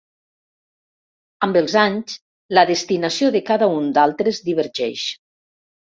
Amb 1.47 1.59
els 1.61 1.75
anys, 1.83 2.17
la 2.59 2.65
destinació 2.71 3.29
de 3.39 3.45
cada 3.53 3.69
un 3.75 3.95
d'altres 3.99 4.45
divergeix. 4.49 5.05